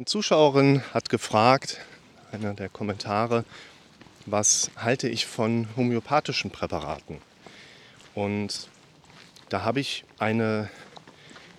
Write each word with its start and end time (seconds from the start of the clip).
Eine 0.00 0.06
Zuschauerin 0.06 0.82
hat 0.94 1.10
gefragt, 1.10 1.76
einer 2.32 2.54
der 2.54 2.70
Kommentare, 2.70 3.44
was 4.24 4.70
halte 4.74 5.10
ich 5.10 5.26
von 5.26 5.68
homöopathischen 5.76 6.50
Präparaten? 6.50 7.18
Und 8.14 8.70
da 9.50 9.62
habe 9.62 9.80
ich 9.80 10.06
eine 10.18 10.70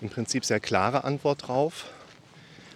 im 0.00 0.08
Prinzip 0.08 0.44
sehr 0.44 0.58
klare 0.58 1.04
Antwort 1.04 1.46
drauf, 1.46 1.84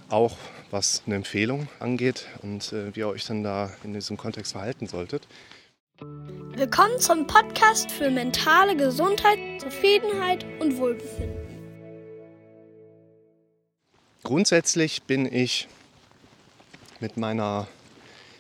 auch 0.09 0.37
was 0.71 1.03
eine 1.05 1.17
Empfehlung 1.17 1.67
angeht 1.81 2.29
und 2.43 2.73
äh, 2.73 2.95
wie 2.95 3.01
ihr 3.01 3.09
euch 3.09 3.27
dann 3.27 3.43
da 3.43 3.73
in 3.83 3.93
diesem 3.93 4.17
Kontext 4.17 4.53
verhalten 4.53 4.87
solltet. 4.87 5.27
Willkommen 5.99 7.01
zum 7.01 7.27
Podcast 7.27 7.91
für 7.91 8.09
mentale 8.09 8.77
Gesundheit, 8.77 9.41
Zufriedenheit 9.61 10.47
und 10.61 10.79
Wohlbefinden. 10.79 11.46
Grundsätzlich 14.27 15.05
bin 15.05 15.33
ich 15.33 15.69
mit 16.99 17.17
meiner 17.17 17.69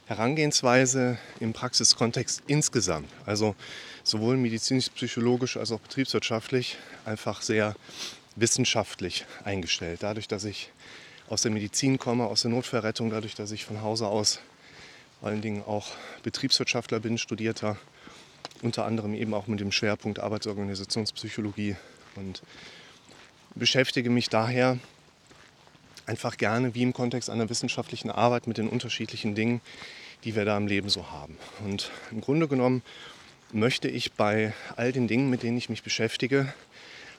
Herangehensweise 0.06 1.16
im 1.38 1.52
Praxiskontext 1.52 2.42
insgesamt, 2.48 3.08
also 3.24 3.54
sowohl 4.02 4.36
medizinisch-psychologisch 4.36 5.56
als 5.56 5.70
auch 5.70 5.78
betriebswirtschaftlich, 5.78 6.76
einfach 7.04 7.40
sehr 7.40 7.76
wissenschaftlich 8.34 9.26
eingestellt. 9.44 10.02
Dadurch, 10.02 10.26
dass 10.26 10.42
ich 10.42 10.72
aus 11.28 11.42
der 11.42 11.52
Medizin 11.52 12.00
komme, 12.00 12.24
aus 12.24 12.42
der 12.42 12.50
Notfallrettung, 12.50 13.10
dadurch, 13.10 13.36
dass 13.36 13.52
ich 13.52 13.64
von 13.64 13.80
Hause 13.80 14.08
aus 14.08 14.40
vor 15.20 15.28
allen 15.28 15.40
Dingen 15.40 15.62
auch 15.62 15.86
Betriebswirtschaftler 16.24 16.98
bin, 16.98 17.16
studierter, 17.16 17.78
unter 18.60 18.86
anderem 18.86 19.14
eben 19.14 19.34
auch 19.34 19.46
mit 19.46 19.60
dem 19.60 19.70
Schwerpunkt 19.70 20.18
Arbeitsorganisationspsychologie 20.18 21.76
und 22.16 22.42
beschäftige 23.54 24.10
mich 24.10 24.28
daher 24.28 24.80
einfach 26.06 26.36
gerne 26.36 26.74
wie 26.74 26.82
im 26.82 26.92
Kontext 26.92 27.30
einer 27.30 27.50
wissenschaftlichen 27.50 28.10
Arbeit 28.10 28.46
mit 28.46 28.58
den 28.58 28.68
unterschiedlichen 28.68 29.34
Dingen, 29.34 29.60
die 30.24 30.34
wir 30.34 30.44
da 30.44 30.56
im 30.56 30.66
Leben 30.66 30.88
so 30.88 31.10
haben. 31.10 31.36
Und 31.64 31.90
im 32.10 32.20
Grunde 32.20 32.48
genommen 32.48 32.82
möchte 33.52 33.88
ich 33.88 34.12
bei 34.12 34.54
all 34.76 34.92
den 34.92 35.08
Dingen, 35.08 35.30
mit 35.30 35.42
denen 35.42 35.56
ich 35.56 35.68
mich 35.68 35.82
beschäftige, 35.82 36.52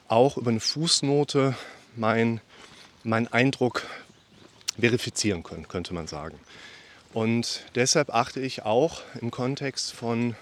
auch 0.08 0.36
über 0.36 0.50
eine 0.50 0.60
Fußnote 0.60 1.54
meinen 1.96 2.40
mein 3.04 3.32
Eindruck 3.32 3.86
verifizieren 4.78 5.42
können, 5.42 5.68
könnte 5.68 5.94
man 5.94 6.06
sagen. 6.06 6.38
Und 7.12 7.64
deshalb 7.74 8.10
achte 8.10 8.40
ich 8.40 8.62
auch 8.62 9.02
im 9.20 9.30
Kontext 9.30 9.92
von 9.92 10.36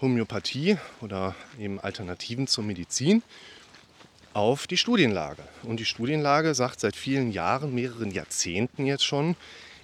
Homöopathie 0.00 0.76
oder 1.00 1.34
eben 1.58 1.78
Alternativen 1.80 2.46
zur 2.46 2.64
Medizin 2.64 3.22
auf 4.38 4.68
die 4.68 4.76
Studienlage. 4.76 5.42
Und 5.64 5.80
die 5.80 5.84
Studienlage 5.84 6.54
sagt 6.54 6.78
seit 6.78 6.94
vielen 6.94 7.32
Jahren, 7.32 7.74
mehreren 7.74 8.12
Jahrzehnten 8.12 8.86
jetzt 8.86 9.04
schon, 9.04 9.34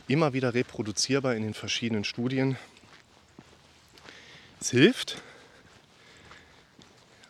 immer 0.07 0.33
wieder 0.33 0.55
reproduzierbar 0.55 1.35
in 1.35 1.43
den 1.43 1.55
verschiedenen 1.55 2.05
Studien. 2.05 2.57
Es 4.61 4.71
hilft, 4.71 5.21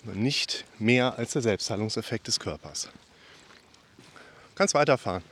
aber 0.03 0.15
nicht 0.15 0.67
mehr 0.79 1.19
als 1.19 1.33
der 1.33 1.41
Selbstheilungseffekt 1.41 2.27
des 2.27 2.39
Körpers. 2.39 2.91
Kannst 4.55 4.75
weiterfahren. 4.75 5.23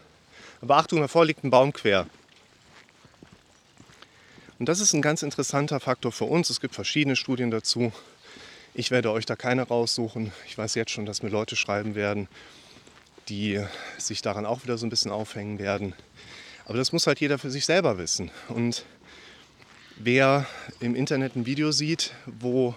Aber 0.62 0.78
Achtung, 0.78 1.00
davor 1.00 1.26
liegt 1.26 1.44
ein 1.44 1.50
Baum 1.50 1.74
quer. 1.74 2.06
Und 4.58 4.66
das 4.66 4.80
ist 4.80 4.94
ein 4.94 5.02
ganz 5.02 5.22
interessanter 5.22 5.78
Faktor 5.78 6.10
für 6.10 6.24
uns. 6.24 6.48
Es 6.48 6.60
gibt 6.60 6.74
verschiedene 6.74 7.16
Studien 7.16 7.50
dazu. 7.50 7.92
Ich 8.74 8.90
werde 8.90 9.10
euch 9.12 9.26
da 9.26 9.36
keine 9.36 9.64
raussuchen. 9.64 10.32
Ich 10.46 10.56
weiß 10.56 10.76
jetzt 10.76 10.92
schon, 10.92 11.04
dass 11.04 11.22
mir 11.22 11.28
Leute 11.28 11.56
schreiben 11.56 11.94
werden, 11.94 12.26
die 13.28 13.62
sich 13.98 14.22
daran 14.22 14.46
auch 14.46 14.62
wieder 14.62 14.78
so 14.78 14.86
ein 14.86 14.90
bisschen 14.90 15.10
aufhängen 15.10 15.58
werden. 15.58 15.92
Aber 16.64 16.78
das 16.78 16.90
muss 16.90 17.06
halt 17.06 17.20
jeder 17.20 17.38
für 17.38 17.50
sich 17.50 17.66
selber 17.66 17.98
wissen. 17.98 18.30
Und 18.48 18.86
wer 19.96 20.46
im 20.80 20.94
Internet 20.94 21.36
ein 21.36 21.44
Video 21.44 21.70
sieht, 21.70 22.14
wo 22.24 22.74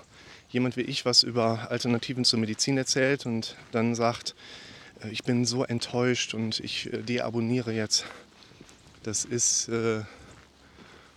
jemand 0.49 0.75
wie 0.75 0.81
ich 0.81 1.05
was 1.05 1.23
über 1.23 1.71
Alternativen 1.71 2.25
zur 2.25 2.39
Medizin 2.39 2.77
erzählt 2.77 3.25
und 3.25 3.55
dann 3.71 3.95
sagt, 3.95 4.35
äh, 5.01 5.09
ich 5.09 5.23
bin 5.23 5.45
so 5.45 5.63
enttäuscht 5.63 6.33
und 6.33 6.59
ich 6.59 6.91
äh, 6.91 7.03
deabonniere 7.03 7.71
jetzt, 7.71 8.05
das 9.03 9.23
ist 9.23 9.69
äh, 9.69 10.01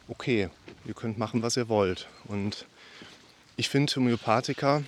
okay. 0.06 0.50
Ihr 0.84 0.94
könnt 0.94 1.18
machen, 1.18 1.42
was 1.42 1.56
ihr 1.56 1.68
wollt. 1.68 2.08
Und 2.28 2.66
ich 3.58 3.68
finde 3.68 3.92
Homöopathika 3.96 4.84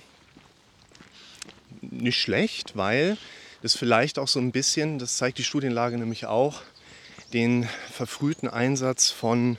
nicht 1.81 2.19
schlecht, 2.19 2.77
weil 2.77 3.17
das 3.61 3.75
vielleicht 3.75 4.17
auch 4.17 4.29
so 4.29 4.39
ein 4.39 4.53
bisschen, 4.53 4.97
das 4.97 5.17
zeigt 5.17 5.37
die 5.37 5.43
Studienlage 5.43 5.97
nämlich 5.97 6.25
auch, 6.25 6.61
den 7.33 7.67
verfrühten 7.91 8.47
Einsatz 8.47 9.11
von 9.11 9.57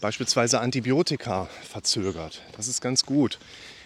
beispielsweise 0.00 0.60
Antibiotika 0.60 1.48
verzögert. 1.68 2.40
Das 2.56 2.68
ist 2.68 2.80
ganz 2.80 3.04
gut, 3.04 3.40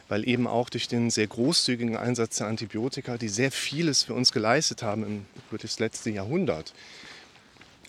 weil 0.09 0.29
eben 0.29 0.47
auch 0.47 0.69
durch 0.69 0.89
den 0.89 1.09
sehr 1.09 1.27
großzügigen 1.27 1.97
Einsatz 1.97 2.37
der 2.37 2.47
Antibiotika, 2.47 3.17
die 3.17 3.31
sehr 3.31 3.51
vieles 3.51 4.03
für 4.03 4.13
uns 4.13 4.31
geleistet 4.31 4.83
haben 4.83 5.05
im, 5.05 5.27
über 5.49 5.57
das 5.57 5.79
letzte 5.79 6.11
Jahrhundert, 6.11 6.75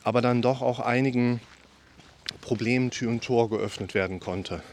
aber 0.03 0.21
dann 0.21 0.41
doch 0.41 0.61
auch 0.61 0.79
einigen 0.79 1.41
Problemen 2.39 2.91
Tür 2.91 3.09
und 3.09 3.25
Tor 3.25 3.49
geöffnet 3.49 3.93
werden 3.93 4.21
konnte. 4.21 4.63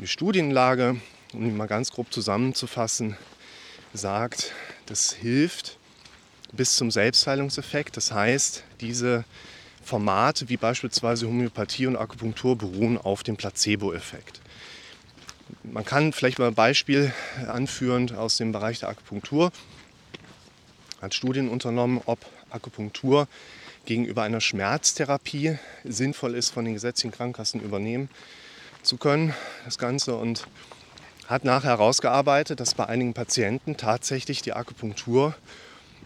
Die 0.00 0.06
Studienlage, 0.06 0.96
um 1.34 1.44
die 1.44 1.50
mal 1.50 1.66
ganz 1.66 1.90
grob 1.90 2.10
zusammenzufassen, 2.10 3.18
sagt, 3.92 4.52
das 4.86 5.12
hilft 5.12 5.76
bis 6.52 6.76
zum 6.76 6.90
Selbstheilungseffekt. 6.90 7.98
Das 7.98 8.10
heißt, 8.10 8.64
diese 8.80 9.26
Formate 9.84 10.48
wie 10.48 10.56
beispielsweise 10.56 11.26
Homöopathie 11.26 11.86
und 11.86 11.96
Akupunktur 11.96 12.56
beruhen 12.56 12.96
auf 12.96 13.22
dem 13.24 13.36
Placebo-Effekt. 13.36 14.40
Man 15.64 15.84
kann 15.84 16.14
vielleicht 16.14 16.38
mal 16.38 16.48
ein 16.48 16.54
Beispiel 16.54 17.12
anführen 17.46 18.14
aus 18.16 18.38
dem 18.38 18.52
Bereich 18.52 18.78
der 18.78 18.88
Akupunktur. 18.88 19.52
Hat 21.02 21.12
Studien 21.12 21.50
unternommen, 21.50 22.00
ob 22.06 22.24
Akupunktur 22.48 23.28
gegenüber 23.84 24.22
einer 24.22 24.40
Schmerztherapie 24.40 25.58
sinnvoll 25.84 26.36
ist, 26.36 26.48
von 26.48 26.64
den 26.64 26.72
gesetzlichen 26.72 27.12
Krankenkassen 27.12 27.60
übernehmen 27.60 28.08
zu 28.82 28.96
können, 28.96 29.34
das 29.64 29.78
Ganze. 29.78 30.16
Und 30.16 30.46
hat 31.30 31.44
nachher 31.44 31.70
herausgearbeitet, 31.70 32.58
dass 32.58 32.74
bei 32.74 32.86
einigen 32.86 33.14
Patienten 33.14 33.76
tatsächlich 33.76 34.42
die 34.42 34.52
Akupunktur 34.52 35.34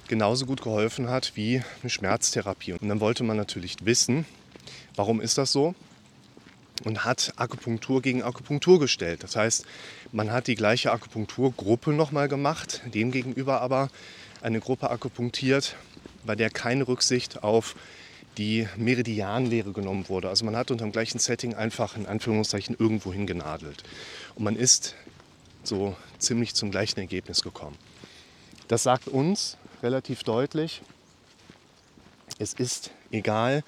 genauso 0.07 0.45
gut 0.45 0.61
geholfen 0.61 1.09
hat 1.09 1.33
wie 1.35 1.63
eine 1.81 1.89
Schmerztherapie. 1.89 2.75
Und 2.75 2.89
dann 2.91 3.01
wollte 3.01 3.25
man 3.25 3.39
natürlich 3.39 3.77
wissen, 3.87 4.27
warum 4.97 5.23
ist 5.23 5.39
das 5.39 5.51
so? 5.51 5.75
Und 6.85 7.07
hat 7.07 7.33
Akupunktur 7.37 8.03
gegen 8.03 8.23
Akupunktur 8.23 8.79
gestellt. 8.79 9.23
Das 9.23 9.35
heißt, 9.35 9.65
man 10.13 10.31
hat 10.31 10.47
die 10.47 10.57
gleiche 10.57 10.93
Akupunkturgruppe 10.93 11.93
nochmal 11.93 12.29
gemacht, 12.29 12.83
demgegenüber 12.93 13.63
aber 13.63 13.89
eine 14.43 14.61
Gruppe 14.61 14.91
akupunktiert, 14.91 15.77
bei 16.27 16.37
der 16.37 16.51
keine 16.51 16.87
Rücksicht 16.87 17.43
auf 17.43 17.77
die 18.39 18.69
Meridianlehre 18.77 19.73
genommen 19.73 20.09
wurde. 20.09 20.29
Also 20.29 20.45
man 20.45 20.57
hat 20.57 20.71
unter 20.71 20.85
dem 20.85 20.93
gleichen 20.93 21.19
Setting 21.19 21.55
einfach 21.55 21.97
in 21.97 22.07
Anführungszeichen 22.07 22.77
irgendwo 22.79 23.13
hingenadelt. 23.13 23.83
Und 24.35 24.45
man 24.45 24.57
ist 24.57 24.95
so 25.63 25.97
ziemlich 26.19 26.55
zum 26.55 26.71
gleichen 26.71 27.01
Ergebnis 27.01 27.43
gekommen. 27.43 27.77
Das 28.69 28.83
sagt 28.83 29.09
uns 29.09 29.57
relativ 29.83 30.23
deutlich, 30.23 30.83
es 32.39 32.55
ist 32.55 32.91
egal, 33.11 33.63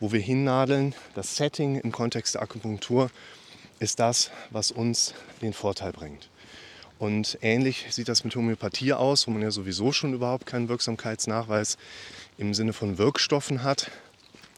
wo 0.00 0.12
wir 0.12 0.20
hinnadeln. 0.20 0.94
Das 1.14 1.36
Setting 1.36 1.80
im 1.80 1.92
Kontext 1.92 2.34
der 2.34 2.42
Akupunktur 2.42 3.10
ist 3.78 3.98
das, 3.98 4.30
was 4.50 4.70
uns 4.70 5.14
den 5.42 5.52
Vorteil 5.52 5.92
bringt. 5.92 6.30
Und 6.98 7.38
ähnlich 7.42 7.86
sieht 7.90 8.08
das 8.08 8.24
mit 8.24 8.34
Homöopathie 8.34 8.94
aus, 8.94 9.26
wo 9.26 9.30
man 9.30 9.42
ja 9.42 9.50
sowieso 9.50 9.92
schon 9.92 10.14
überhaupt 10.14 10.46
keinen 10.46 10.68
Wirksamkeitsnachweis 10.68 11.76
im 12.38 12.54
Sinne 12.54 12.72
von 12.72 12.96
Wirkstoffen 12.96 13.62
hat. 13.62 13.90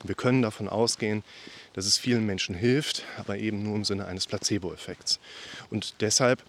Wir 0.05 0.15
können 0.15 0.43
davon 0.43 0.69
ausgehen, 0.69 1.25
dass 1.73 1.87
es 1.87 1.99
vielen 1.99 2.25
Menschen 2.25 2.55
hilft, 2.55 3.05
aber 3.17 3.39
eben 3.39 3.63
nur 3.63 3.77
im 3.77 3.85
Sinne 3.85 4.07
eines 4.07 4.27
Placebo-Effekts. 4.27 5.19
Und 5.71 5.95
deshalb 6.01 6.43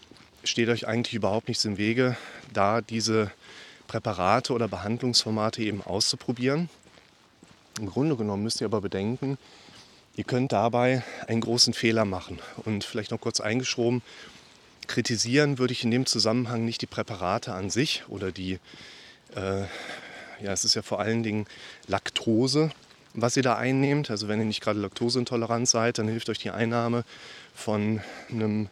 steht 0.44 0.69
euch 0.69 0.88
eigentlich 0.88 1.16
überhaupt 1.16 1.48
nichts 1.48 1.66
im 1.66 1.78
Wege, 1.78 2.18
da 2.54 2.81
diese 2.81 3.31
Präparate 3.88 4.54
oder 4.54 4.68
Behandlungsformate 4.68 5.63
eben 5.63 5.81
auszuprobieren. 5.81 6.69
Im 7.80 7.88
Grunde 7.88 8.16
genommen 8.16 8.44
müsst 8.44 8.62
ihr 8.62 8.66
aber 8.66 8.81
bedenken, 8.81 9.38
ihr 10.16 10.24
könnt 10.24 10.52
dabei 10.52 11.04
einen 11.28 11.42
großen 11.42 11.74
Fehler 11.74 12.06
machen. 12.06 12.40
Und 12.66 12.84
vielleicht 12.84 13.12
noch 13.12 13.22
kurz 13.22 13.40
eingeschoben, 13.40 14.02
kritisieren 14.88 15.57
würde 15.57 15.74
ich 15.74 15.84
in 15.84 15.92
dem 15.92 16.06
Zusammenhang 16.06 16.66
nicht 16.66 16.81
die 16.81 16.88
Präparate 16.88 17.54
an 17.54 17.69
sich 17.69 18.04
oder 18.10 18.31
die, 18.31 18.60
äh, 19.36 19.62
ja, 20.42 20.52
es 20.52 20.66
ist 20.66 20.75
ja 20.75 20.81
vor 20.81 21.00
allen 21.00 21.24
Dingen 21.24 21.45
Laktose, 21.88 22.72
was 23.14 23.38
ihr 23.38 23.44
da 23.44 23.56
einnehmt. 23.56 24.12
Also 24.12 24.28
wenn 24.28 24.40
ihr 24.40 24.46
nicht 24.46 24.62
gerade 24.62 24.80
laktoseintolerant 24.80 25.68
seid, 25.68 25.98
dann 25.98 26.08
hilft 26.08 26.30
euch 26.30 26.40
die 26.40 26.52
Einnahme 26.52 27.04
von 27.54 28.02
einem 28.30 28.70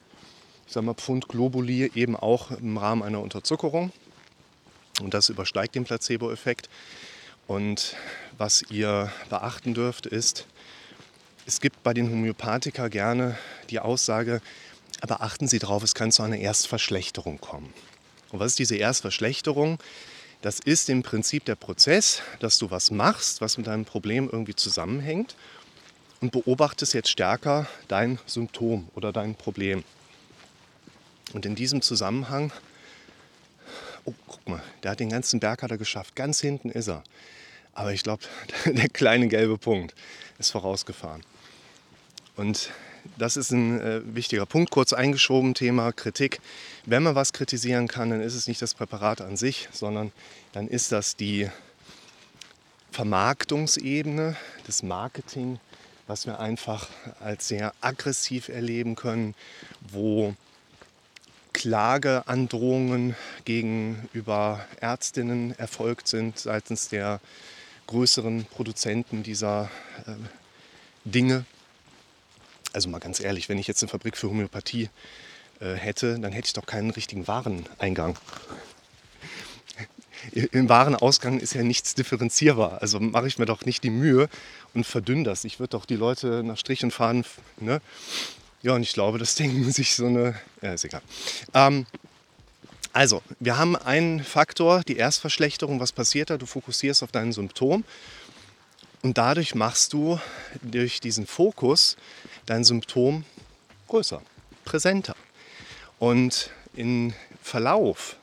ich 0.68 0.74
sag 0.74 0.84
mal, 0.84 0.94
Pfund 0.94 1.30
Globuli 1.30 1.89
eben 1.95 2.18
auch 2.18 2.51
im 2.51 2.78
Rahmen 2.78 3.01
einer 3.01 3.22
Unterzuckerung. 3.22 3.94
Und 5.01 5.13
das 5.13 5.30
übersteigt 5.30 5.75
den 5.75 5.86
Placebo-Effekt. 5.86 6.69
Und 7.48 7.95
was 8.38 8.63
ihr 8.69 9.12
beachten 9.30 9.74
dürft, 9.74 10.06
ist, 10.06 10.45
es 11.45 11.62
gibt 11.62 11.83
bei 11.83 11.94
den 11.94 12.10
Homöopathika 12.12 12.90
gerne 12.90 13.38
die 13.69 13.80
Aussage, 13.80 14.42
aber 15.00 15.22
achten 15.22 15.48
Sie 15.48 15.60
darauf, 15.60 15.83
es 15.83 15.95
kann 15.95 16.12
zu 16.12 16.24
einer 16.24 16.38
Erstverschlechterung 16.38 17.40
kommen. 17.40 17.74
Und 18.31 18.42
was 18.42 18.48
ist 18.48 18.60
diese 18.60 18.75
Erstverschlechterung? 18.75 19.80
Das 20.47 20.59
ist 20.59 20.88
im 20.88 21.03
Prinzip 21.03 21.44
der 21.44 21.55
Prozess, 21.55 22.21
dass 22.39 22.57
du 22.57 22.71
was 22.71 22.89
machst, 22.89 23.41
was 23.41 23.57
mit 23.57 23.67
deinem 23.67 23.83
Problem 23.83 24.29
irgendwie 24.31 24.55
zusammenhängt 24.55 25.35
und 26.21 26.31
beobachtest 26.31 26.94
jetzt 26.94 27.09
stärker 27.09 27.67
dein 27.89 28.17
Symptom 28.25 28.88
oder 28.95 29.11
dein 29.11 29.35
Problem. 29.35 29.83
Und 31.33 31.45
in 31.45 31.55
diesem 31.55 31.81
Zusammenhang, 31.81 32.53
oh, 34.05 34.13
guck 34.25 34.47
mal, 34.47 34.63
der 34.83 34.91
hat 34.91 35.01
den 35.01 35.09
ganzen 35.09 35.41
Berg 35.41 35.63
hat 35.63 35.71
er 35.71 35.77
geschafft. 35.77 36.15
Ganz 36.15 36.39
hinten 36.39 36.69
ist 36.69 36.88
er. 36.88 37.03
Aber 37.73 37.91
ich 37.91 38.03
glaube, 38.03 38.23
der 38.65 38.88
kleine 38.88 39.27
gelbe 39.27 39.57
Punkt 39.57 39.95
ist 40.39 40.51
vorausgefahren. 40.51 41.25
Und 42.38 42.71
das 43.18 43.38
ist 43.38 43.51
ein 43.51 43.80
äh, 43.80 44.01
wichtiger 44.15 44.45
Punkt. 44.45 44.71
Kurz 44.71 44.94
eingeschoben, 44.94 45.54
Thema 45.54 45.92
Kritik. 45.92 46.39
Wenn 46.86 47.04
man 47.04 47.15
was 47.15 47.33
kritisieren 47.33 47.88
kann, 47.88 48.09
dann 48.09 48.21
ist 48.21 48.36
es 48.36 48.48
nicht 48.48 48.62
das 48.62 48.74
Präparat 48.74 49.21
an 49.21 49.38
sich, 49.38 49.69
sondern 49.71 50.12
dann 50.54 50.68
ist 50.68 50.92
das 50.92 51.15
die 51.15 51.50
Vermarktungsebene, 52.92 54.36
das 54.65 54.83
Marketing, 54.83 55.59
was 56.07 56.25
wir 56.25 56.39
einfach 56.39 56.88
als 57.19 57.48
sehr 57.48 57.74
aggressiv 57.81 58.50
erleben 58.50 58.95
können, 58.95 59.36
wo 59.92 60.36
Klageandrohungen 61.54 63.15
gegenüber 63.45 64.65
Ärztinnen 64.80 65.57
erfolgt 65.57 66.07
sind 66.07 66.38
seitens 66.38 66.89
der 66.89 67.19
größeren 67.88 68.45
Produzenten 68.45 69.24
dieser 69.24 69.69
äh, 70.06 70.12
Dinge. 71.04 71.45
Also 72.77 72.89
mal 72.89 73.00
ganz 73.00 73.19
ehrlich, 73.19 73.50
wenn 73.50 73.57
ich 73.57 73.65
jetzt 73.65 73.81
eine 73.81 73.89
Fabrik 73.89 74.15
für 74.15 74.29
Homöopathie 74.29 74.89
äh, 75.62 75.74
hätte, 75.74 76.19
dann 76.19 76.31
hätte 76.31 76.45
ich 76.45 76.53
doch 76.53 76.68
keinen 76.68 76.91
richtigen 76.91 77.27
Wareneingang. 77.27 78.19
Im 80.31 80.69
Warenausgang 80.69 81.39
ist 81.39 81.56
ja 81.56 81.63
nichts 81.63 81.95
differenzierbar. 81.95 82.79
Also 82.79 83.00
mache 83.00 83.25
ich 83.25 83.39
mir 83.39 83.47
doch 83.47 83.65
nicht 83.65 83.83
die 83.83 83.89
Mühe 83.89 84.29
und 84.75 84.85
verdünne 84.85 85.24
das. 85.24 85.44
Ich 85.44 85.59
würde 85.59 85.71
doch 85.71 85.88
die 85.88 85.95
Leute 85.95 86.44
nach 86.44 86.59
Strich 86.59 86.83
und 86.83 86.91
Faden. 86.91 87.25
Ne? 87.59 87.81
Ja, 88.62 88.74
und 88.74 88.83
ich 88.83 88.94
glaube, 88.94 89.18
das 89.18 89.33
denken 89.33 89.71
sich 89.71 89.95
so 89.95 90.06
eine. 90.06 90.39
Ja, 90.62 90.75
ist 90.75 90.85
egal. 90.85 91.01
Ähm, 91.56 91.88
also, 92.94 93.23
wir 93.39 93.57
haben 93.57 93.75
einen 93.75 94.23
Faktor, 94.23 94.83
die 94.83 94.97
Erstverschlechterung. 94.97 95.80
Was 95.80 95.94
passiert 95.94 96.30
da? 96.30 96.38
Du 96.38 96.45
fokussierst 96.45 97.01
auf 97.01 97.12
dein 97.12 97.33
Symptom 97.33 97.83
und 99.01 99.18
dadurch 99.18 99.56
machst 99.56 99.94
du 99.94 100.19
durch 100.62 101.00
diesen 101.00 101.25
Fokus 101.27 101.97
dein 102.47 102.63
Symptom 102.63 103.23
größer, 103.88 104.21
präsenter. 104.65 105.15
Und 105.99 106.49
im 106.75 107.13
Verlauf, 107.41 108.17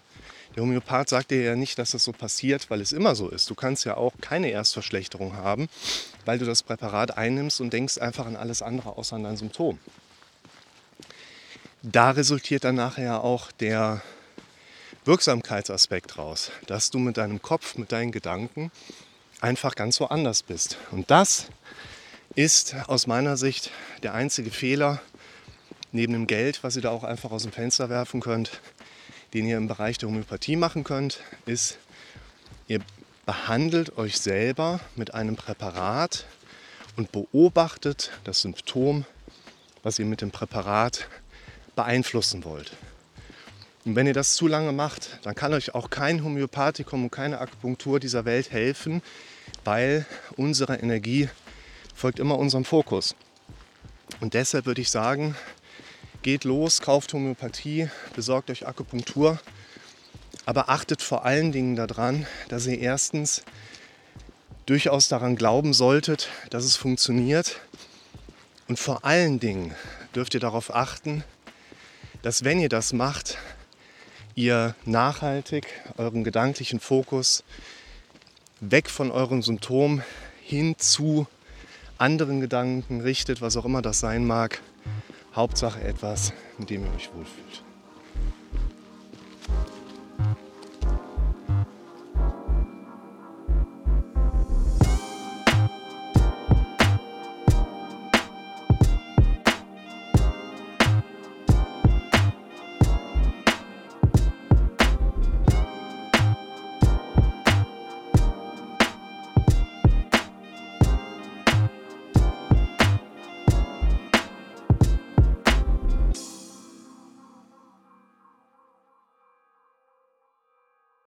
der 0.54 0.62
Homöopath 0.62 1.08
sagt 1.08 1.30
dir 1.30 1.42
ja 1.42 1.56
nicht, 1.56 1.78
dass 1.78 1.92
das 1.92 2.04
so 2.04 2.12
passiert, 2.12 2.70
weil 2.70 2.80
es 2.80 2.92
immer 2.92 3.14
so 3.14 3.28
ist. 3.28 3.50
Du 3.50 3.54
kannst 3.54 3.84
ja 3.84 3.96
auch 3.96 4.12
keine 4.20 4.50
Erstverschlechterung 4.50 5.36
haben, 5.36 5.68
weil 6.24 6.38
du 6.38 6.44
das 6.44 6.62
Präparat 6.62 7.16
einnimmst 7.16 7.60
und 7.60 7.72
denkst 7.72 7.98
einfach 7.98 8.26
an 8.26 8.36
alles 8.36 8.62
andere 8.62 8.96
außer 8.96 9.16
an 9.16 9.24
dein 9.24 9.36
Symptom. 9.36 9.78
Da 11.82 12.12
resultiert 12.12 12.64
dann 12.64 12.76
nachher 12.76 13.22
auch 13.24 13.52
der 13.52 14.02
Wirksamkeitsaspekt 15.04 16.16
raus, 16.16 16.50
dass 16.66 16.90
du 16.90 16.98
mit 16.98 17.16
deinem 17.16 17.42
Kopf, 17.42 17.76
mit 17.76 17.92
deinen 17.92 18.12
Gedanken 18.12 18.70
einfach 19.40 19.74
ganz 19.74 20.00
woanders 20.00 20.42
bist. 20.42 20.78
Und 20.92 21.10
das 21.10 21.48
ist 22.34 22.74
aus 22.88 23.06
meiner 23.06 23.36
Sicht 23.36 23.70
der 24.02 24.14
einzige 24.14 24.50
Fehler 24.50 25.00
neben 25.92 26.12
dem 26.12 26.26
Geld, 26.26 26.64
was 26.64 26.74
ihr 26.74 26.82
da 26.82 26.90
auch 26.90 27.04
einfach 27.04 27.30
aus 27.30 27.44
dem 27.44 27.52
Fenster 27.52 27.88
werfen 27.88 28.20
könnt, 28.20 28.60
den 29.32 29.46
ihr 29.46 29.56
im 29.56 29.68
Bereich 29.68 29.98
der 29.98 30.08
Homöopathie 30.08 30.56
machen 30.56 30.82
könnt, 30.82 31.20
ist, 31.46 31.78
ihr 32.66 32.80
behandelt 33.26 33.96
euch 33.96 34.18
selber 34.18 34.80
mit 34.96 35.14
einem 35.14 35.36
Präparat 35.36 36.26
und 36.96 37.12
beobachtet 37.12 38.10
das 38.24 38.40
Symptom, 38.40 39.04
was 39.82 39.98
ihr 39.98 40.04
mit 40.04 40.20
dem 40.20 40.30
Präparat 40.30 41.08
beeinflussen 41.76 42.44
wollt. 42.44 42.72
Und 43.84 43.96
wenn 43.96 44.06
ihr 44.06 44.14
das 44.14 44.34
zu 44.34 44.48
lange 44.48 44.72
macht, 44.72 45.18
dann 45.22 45.34
kann 45.34 45.52
euch 45.52 45.74
auch 45.74 45.90
kein 45.90 46.24
Homöopathikum 46.24 47.04
und 47.04 47.10
keine 47.10 47.38
Akupunktur 47.38 48.00
dieser 48.00 48.24
Welt 48.24 48.50
helfen, 48.50 49.02
weil 49.64 50.06
unsere 50.36 50.76
Energie 50.76 51.28
folgt 51.94 52.18
immer 52.18 52.38
unserem 52.38 52.64
Fokus. 52.64 53.14
Und 54.20 54.34
deshalb 54.34 54.66
würde 54.66 54.80
ich 54.80 54.90
sagen, 54.90 55.36
geht 56.22 56.44
los, 56.44 56.80
kauft 56.80 57.12
Homöopathie, 57.12 57.88
besorgt 58.14 58.50
euch 58.50 58.66
Akupunktur, 58.66 59.38
aber 60.46 60.68
achtet 60.68 61.02
vor 61.02 61.24
allen 61.24 61.52
Dingen 61.52 61.76
daran, 61.76 62.26
dass 62.48 62.66
ihr 62.66 62.78
erstens 62.78 63.42
durchaus 64.66 65.08
daran 65.08 65.36
glauben 65.36 65.72
solltet, 65.72 66.28
dass 66.50 66.64
es 66.64 66.76
funktioniert. 66.76 67.60
Und 68.68 68.78
vor 68.78 69.04
allen 69.04 69.40
Dingen 69.40 69.74
dürft 70.14 70.34
ihr 70.34 70.40
darauf 70.40 70.74
achten, 70.74 71.22
dass 72.22 72.44
wenn 72.44 72.60
ihr 72.60 72.70
das 72.70 72.92
macht, 72.92 73.38
ihr 74.34 74.74
nachhaltig 74.84 75.66
euren 75.96 76.24
gedanklichen 76.24 76.80
Fokus 76.80 77.44
weg 78.60 78.88
von 78.88 79.10
eurem 79.10 79.42
Symptom 79.42 80.02
hin 80.42 80.76
zu 80.78 81.26
anderen 81.98 82.40
Gedanken 82.40 83.00
richtet, 83.00 83.40
was 83.40 83.56
auch 83.56 83.64
immer 83.64 83.82
das 83.82 84.00
sein 84.00 84.26
mag. 84.26 84.60
Hauptsache 85.34 85.80
etwas, 85.82 86.32
mit 86.58 86.70
dem 86.70 86.84
ihr 86.84 86.94
euch 86.94 87.10
wohlfühlt. 87.14 87.64